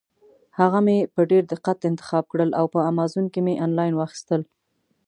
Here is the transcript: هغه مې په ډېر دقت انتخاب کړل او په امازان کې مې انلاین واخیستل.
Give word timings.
هغه 0.59 0.79
مې 0.85 0.97
په 1.13 1.21
ډېر 1.31 1.43
دقت 1.53 1.79
انتخاب 1.89 2.23
کړل 2.31 2.51
او 2.59 2.65
په 2.73 2.79
امازان 2.91 3.25
کې 3.33 3.39
مې 3.45 3.53
انلاین 3.65 3.93
واخیستل. 3.95 4.41